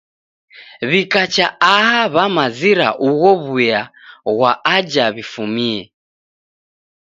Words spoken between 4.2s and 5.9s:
ghwa aja w'ifumie.